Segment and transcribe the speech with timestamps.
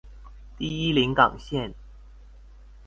[0.57, 1.75] 第一臨港線